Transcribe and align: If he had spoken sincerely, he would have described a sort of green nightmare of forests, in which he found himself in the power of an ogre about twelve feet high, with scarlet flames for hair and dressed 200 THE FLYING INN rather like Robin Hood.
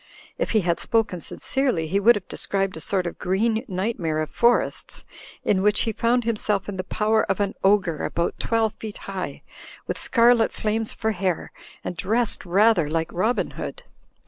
If 0.39 0.49
he 0.53 0.61
had 0.61 0.79
spoken 0.79 1.19
sincerely, 1.19 1.85
he 1.85 1.99
would 1.99 2.15
have 2.15 2.27
described 2.27 2.75
a 2.75 2.79
sort 2.81 3.05
of 3.05 3.19
green 3.19 3.63
nightmare 3.67 4.17
of 4.19 4.31
forests, 4.31 5.05
in 5.43 5.61
which 5.61 5.81
he 5.81 5.91
found 5.91 6.23
himself 6.23 6.67
in 6.67 6.77
the 6.77 6.83
power 6.83 7.23
of 7.25 7.39
an 7.39 7.53
ogre 7.63 8.03
about 8.03 8.39
twelve 8.39 8.73
feet 8.73 8.97
high, 9.05 9.43
with 9.85 9.99
scarlet 9.99 10.51
flames 10.51 10.91
for 10.91 11.11
hair 11.11 11.51
and 11.83 11.95
dressed 11.97 12.39
200 12.39 12.39
THE 12.39 12.51
FLYING 12.51 12.65
INN 12.65 12.67
rather 12.67 12.89
like 12.89 13.13
Robin 13.13 13.51
Hood. 13.51 13.83